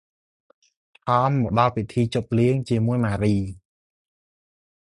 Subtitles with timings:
[1.05, 3.35] ថម មកដល់ពិធីជប់លៀងជាមួយ ម៉ារី។